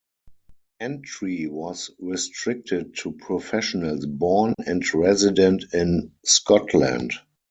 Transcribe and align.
Entry 0.79 1.45
was 1.47 1.91
restricted 1.99 2.95
to 3.01 3.11
professionals 3.11 4.07
born 4.07 4.55
and 4.65 4.81
resident 4.95 5.65
in 5.75 6.11
Scotland. 6.25 7.13